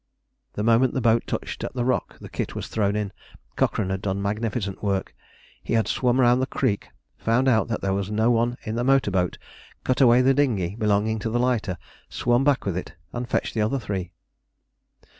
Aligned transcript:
The 0.53 0.63
moment 0.63 0.95
the 0.95 0.99
boat 0.99 1.27
touched 1.27 1.63
at 1.63 1.75
the 1.75 1.85
rock 1.85 2.17
the 2.17 2.27
kit 2.27 2.55
was 2.55 2.67
thrown 2.67 2.95
in. 2.95 3.13
Cochrane 3.55 3.91
had 3.91 4.01
done 4.01 4.19
magnificent 4.19 4.81
work. 4.81 5.15
He 5.61 5.73
had 5.75 5.87
swum 5.87 6.19
round 6.19 6.41
the 6.41 6.47
creek, 6.47 6.87
found 7.19 7.47
out 7.47 7.67
that 7.67 7.81
there 7.81 7.93
was 7.93 8.09
no 8.09 8.31
one 8.31 8.57
in 8.63 8.73
the 8.73 8.83
motor 8.83 9.11
boat, 9.11 9.37
cut 9.83 10.01
away 10.01 10.23
the 10.23 10.33
dinghy 10.33 10.75
belonging 10.75 11.19
to 11.19 11.29
the 11.29 11.37
lighter, 11.39 11.77
swum 12.09 12.43
back 12.43 12.65
with 12.65 12.75
it, 12.77 12.95
and 13.13 13.29
fetched 13.29 13.53
the 13.53 13.61
other 13.61 13.77
three. 13.77 14.11